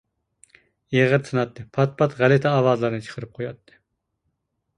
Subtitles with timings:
[0.95, 3.79] ئېغىر تىناتتى، پات-پات غەلىتە ئاۋازلارنى چىقىرىپ قوياتتى.